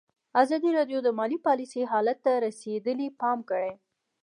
[0.41, 3.71] ازادي راډیو د مالي پالیسي حالت ته رسېدلي پام کړی.